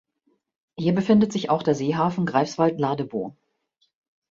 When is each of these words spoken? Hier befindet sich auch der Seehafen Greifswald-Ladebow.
Hier 0.79 0.95
befindet 0.95 1.31
sich 1.31 1.51
auch 1.51 1.61
der 1.61 1.75
Seehafen 1.75 2.25
Greifswald-Ladebow. 2.25 3.37